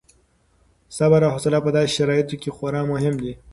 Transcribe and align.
صبر 0.97 1.21
او 1.23 1.31
حوصله 1.35 1.59
په 1.65 1.69
داسې 1.75 1.91
شرایطو 1.97 2.35
کې 2.41 2.49
خورا 2.55 2.81
مهم 2.91 3.15
دي. 3.23 3.33